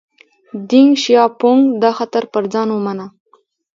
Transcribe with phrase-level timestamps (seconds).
[0.69, 3.05] دینګ شیاپونګ دا خطر پر ځان ومانه.